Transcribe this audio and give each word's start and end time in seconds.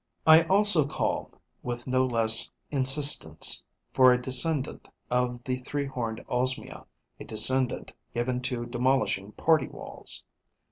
I 0.25 0.45
also 0.45 0.87
call, 0.87 1.31
with 1.61 1.85
no 1.85 2.01
less 2.01 2.49
insistence, 2.71 3.61
for 3.93 4.11
a 4.11 4.19
descendant 4.19 4.87
of 5.11 5.43
the 5.43 5.57
Three 5.57 5.85
horned 5.85 6.25
Osmia, 6.27 6.87
a 7.19 7.23
descendant 7.23 7.93
given 8.11 8.41
to 8.41 8.65
demolishing 8.65 9.33
party 9.33 9.67
walls. 9.67 10.23